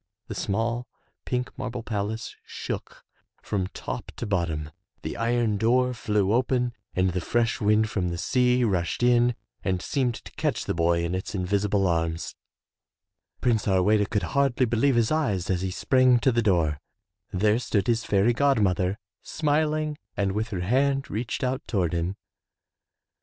The 0.29 0.33
small, 0.33 0.87
pink 1.25 1.55
marble 1.59 1.83
palace 1.83 2.35
shook 2.43 3.05
from 3.43 3.67
top 3.67 4.11
to 4.15 4.25
bottom, 4.25 4.71
the 5.03 5.15
iron 5.15 5.57
door 5.57 5.93
flew 5.93 6.33
open 6.33 6.73
and 6.95 7.11
the 7.11 7.21
fresh 7.21 7.61
wind 7.61 7.87
from 7.87 8.09
the 8.09 8.17
sea 8.17 8.63
rushed 8.63 9.03
in 9.03 9.35
and 9.63 9.79
seemed 9.79 10.15
to 10.15 10.31
catch 10.31 10.65
the 10.65 10.73
boy 10.73 11.03
in 11.03 11.13
its 11.13 11.35
invisible 11.35 11.85
arms. 11.85 12.35
Prince 13.41 13.65
Harweda 13.65 14.07
could 14.09 14.23
hardly 14.33 14.65
believe 14.65 14.95
his 14.95 15.11
eyes 15.11 15.51
as 15.51 15.61
he 15.61 15.69
sprang 15.69 16.17
43 16.17 16.17
M 16.17 16.17
Y 16.17 16.21
BOOK 16.21 16.23
HOUSE 16.23 16.23
to 16.23 16.31
the 16.31 16.49
door. 16.49 16.81
There 17.51 17.59
stood 17.59 17.85
his 17.85 18.03
fairy 18.03 18.33
god 18.33 18.59
mother, 18.59 18.97
smiling 19.21 19.99
and 20.17 20.31
with 20.31 20.47
her 20.47 20.61
hand 20.61 21.11
reached 21.11 21.43
out 21.43 21.61
toward 21.67 21.93
him. 21.93 22.15